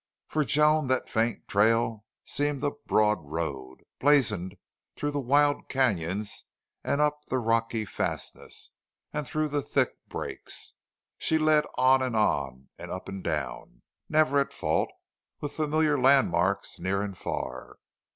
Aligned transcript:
For 0.27 0.43
Joan 0.43 0.87
that 0.87 1.09
faint 1.09 1.47
trail 1.47 2.05
seemed 2.23 2.63
a 2.63 2.71
broad 2.87 3.19
road, 3.23 3.83
blazoned 3.99 4.55
through 4.95 5.11
the 5.11 5.19
wild 5.19 5.69
canons 5.69 6.45
and 6.83 6.99
up 6.99 7.23
the 7.25 7.37
rocky 7.37 7.85
fastness 7.85 8.71
and 9.13 9.27
through 9.27 9.49
the 9.49 9.61
thick 9.61 9.89
brakes. 10.07 10.73
She 11.19 11.37
led 11.37 11.65
on 11.75 12.01
and 12.01 12.15
on 12.15 12.69
and 12.79 12.89
up 12.89 13.07
and 13.07 13.23
down, 13.23 13.83
never 14.09 14.39
at 14.39 14.53
fault, 14.53 14.91
with 15.39 15.51
familiar 15.51 15.99
landmarks 15.99 16.79
near 16.79 17.03
and 17.03 17.15
far. 17.15 17.77